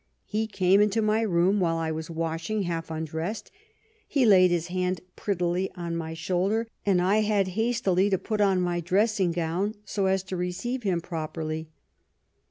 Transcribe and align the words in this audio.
He 0.25 0.47
came 0.47 0.81
into 0.81 0.99
my 0.99 1.21
room 1.21 1.59
while 1.59 1.77
I 1.77 1.91
was 1.91 2.09
washing, 2.09 2.63
half 2.63 2.89
undressed. 2.89 3.51
He 4.07 4.25
laid 4.25 4.49
his 4.49 4.65
hand 4.69 5.01
prettily 5.15 5.69
on 5.75 5.95
my 5.95 6.15
shoulder, 6.15 6.67
and 6.83 6.99
I 6.99 7.17
had 7.17 7.49
hastily 7.49 8.09
to 8.09 8.17
put 8.17 8.41
on 8.41 8.61
my 8.61 8.79
dressing 8.79 9.31
gown 9.31 9.75
so 9.85 10.07
as 10.07 10.23
to 10.23 10.35
receive 10.35 10.81
him 10.81 11.01
properly." 11.01 11.69